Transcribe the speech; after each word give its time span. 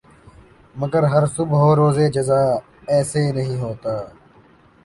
مگر 0.75 1.03
ہر 1.11 1.23
صبح 1.35 1.57
ہو 1.63 1.71
روز 1.75 1.97
جزا 2.15 2.41
ایسے 2.93 3.21
نہیں 3.31 3.57
ہوتا 3.61 3.93